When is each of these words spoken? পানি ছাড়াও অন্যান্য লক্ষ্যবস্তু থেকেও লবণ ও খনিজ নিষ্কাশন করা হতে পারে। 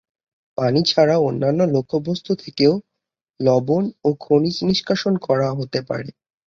পানি 0.57 0.79
ছাড়াও 0.85 1.21
অন্যান্য 1.23 1.61
লক্ষ্যবস্তু 1.75 2.31
থেকেও 2.35 2.73
লবণ 3.39 3.83
ও 4.03 4.09
খনিজ 4.19 4.57
নিষ্কাশন 4.67 5.13
করা 5.27 5.47
হতে 5.59 5.79
পারে। 5.89 6.09